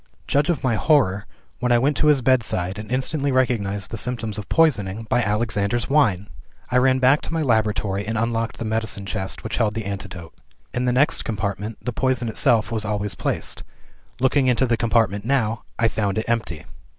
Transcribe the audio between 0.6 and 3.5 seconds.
my horror when I went to his bedside, and instantly